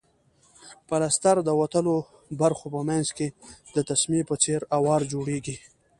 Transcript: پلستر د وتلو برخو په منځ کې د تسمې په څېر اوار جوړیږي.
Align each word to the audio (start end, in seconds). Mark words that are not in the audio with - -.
پلستر 0.87 1.35
د 1.43 1.49
وتلو 1.59 1.95
برخو 2.41 2.65
په 2.75 2.81
منځ 2.89 3.07
کې 3.17 3.27
د 3.75 3.77
تسمې 3.89 4.21
په 4.29 4.35
څېر 4.43 4.61
اوار 4.77 5.01
جوړیږي. 5.11 5.57